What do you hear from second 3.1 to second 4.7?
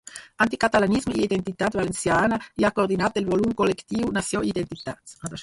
el volum col·lectiu ‘Nació i